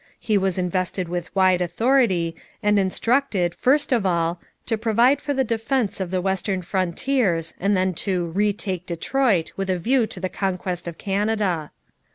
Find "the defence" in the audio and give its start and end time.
5.35-5.99